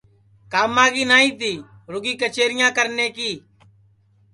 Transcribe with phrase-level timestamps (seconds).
[0.51, 1.53] کاما کی نائی تی
[1.91, 3.31] رُگی کچیریاں کرنے کی